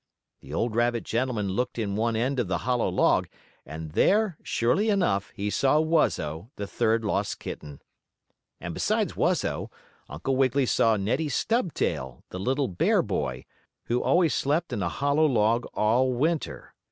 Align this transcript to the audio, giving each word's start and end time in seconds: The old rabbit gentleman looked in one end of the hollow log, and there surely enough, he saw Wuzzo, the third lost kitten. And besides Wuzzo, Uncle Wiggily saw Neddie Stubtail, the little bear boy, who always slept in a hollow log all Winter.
The 0.39 0.51
old 0.51 0.75
rabbit 0.75 1.03
gentleman 1.03 1.49
looked 1.49 1.77
in 1.77 1.95
one 1.95 2.15
end 2.15 2.39
of 2.39 2.47
the 2.47 2.57
hollow 2.65 2.89
log, 2.89 3.27
and 3.67 3.91
there 3.91 4.35
surely 4.41 4.89
enough, 4.89 5.29
he 5.35 5.51
saw 5.51 5.79
Wuzzo, 5.79 6.49
the 6.55 6.65
third 6.65 7.05
lost 7.05 7.39
kitten. 7.39 7.79
And 8.59 8.73
besides 8.73 9.13
Wuzzo, 9.15 9.69
Uncle 10.09 10.35
Wiggily 10.35 10.65
saw 10.65 10.97
Neddie 10.97 11.29
Stubtail, 11.29 12.23
the 12.29 12.39
little 12.39 12.67
bear 12.67 13.03
boy, 13.03 13.45
who 13.83 14.01
always 14.01 14.33
slept 14.33 14.73
in 14.73 14.81
a 14.81 14.89
hollow 14.89 15.27
log 15.27 15.67
all 15.75 16.11
Winter. 16.11 16.73